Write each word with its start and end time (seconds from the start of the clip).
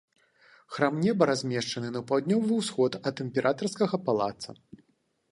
Храм 0.75 0.95
неба 1.01 1.23
размешчаны 1.31 1.91
на 1.97 2.01
паўднёвы 2.11 2.57
ўсход 2.61 2.97
ад 3.11 3.15
імператарскага 3.25 4.01
палаца. 4.07 4.49